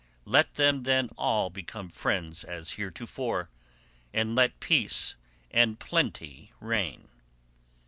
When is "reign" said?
6.59-7.07